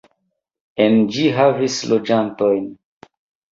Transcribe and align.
En 0.85 0.97
ĝi 1.17 1.27
havis 1.37 1.77
loĝantojn. 1.93 2.69